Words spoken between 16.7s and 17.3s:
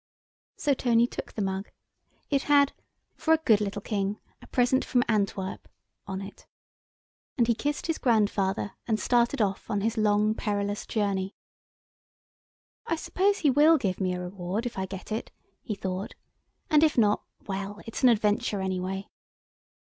if not,